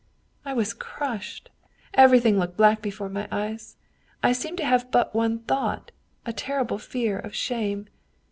I 0.43 0.53
was 0.55 0.73
crushed, 0.73 1.51
everything 1.93 2.39
looked 2.39 2.57
black 2.57 2.81
before 2.81 3.07
my 3.07 3.27
eyes 3.31 3.75
I 4.23 4.31
seemed 4.31 4.57
to 4.57 4.65
have 4.65 4.89
but 4.89 5.13
one 5.13 5.37
thought, 5.43 5.91
a 6.25 6.33
terrible 6.33 6.79
fear 6.79 7.19
of 7.19 7.35
shame. 7.35 7.85